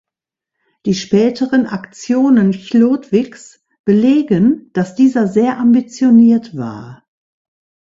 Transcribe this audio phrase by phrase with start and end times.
[0.87, 7.05] Die späteren Aktionen Chlodwigs belegen, dass dieser sehr ambitioniert war.